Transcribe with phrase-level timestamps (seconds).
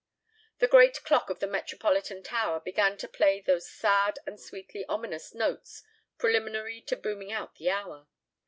[0.57, 5.35] The great clock of the Metropolitan Tower began to play those sad and sweetly ominous
[5.35, 5.83] notes
[6.17, 8.07] preliminary to booming out the hour.